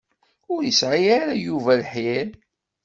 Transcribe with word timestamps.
Ur 0.53 0.61
yesɛi 0.63 1.05
ara 1.19 1.33
Yuba 1.45 1.71
lḥir. 1.81 2.27